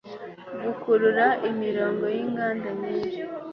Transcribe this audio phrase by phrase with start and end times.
[0.63, 3.21] Gukurura imirongo yinganda nyinshi